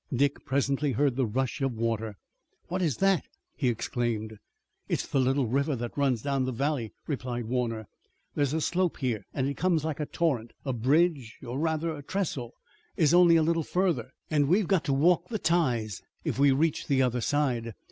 Dick 0.11 0.43
presently 0.47 0.93
heard 0.93 1.15
the 1.15 1.27
rush 1.27 1.61
of 1.61 1.73
water. 1.73 2.17
"What 2.69 2.81
is 2.81 2.97
that?" 2.97 3.23
he 3.55 3.67
exclaimed. 3.67 4.39
"It's 4.89 5.05
the 5.05 5.19
little 5.19 5.45
river 5.45 5.75
that 5.75 5.95
runs 5.95 6.23
down 6.23 6.45
the 6.45 6.51
valley," 6.51 6.91
replied 7.05 7.45
Warner. 7.45 7.85
"There's 8.33 8.55
a 8.55 8.61
slope 8.61 8.97
here 8.97 9.27
and 9.31 9.45
it 9.47 9.57
comes 9.57 9.85
like 9.85 9.99
a 9.99 10.07
torrent. 10.07 10.53
A 10.65 10.73
bridge 10.73 11.37
or 11.43 11.59
rather 11.59 12.01
trestle 12.01 12.55
is 12.97 13.13
only 13.13 13.35
a 13.35 13.43
little 13.43 13.61
further, 13.61 14.09
and 14.31 14.47
we've 14.47 14.67
got 14.67 14.83
to 14.85 14.93
walk 14.93 15.27
the 15.27 15.37
ties, 15.37 16.01
if 16.23 16.39
we 16.39 16.51
reach 16.51 16.87
the 16.87 17.03
other 17.03 17.21
side. 17.21 17.75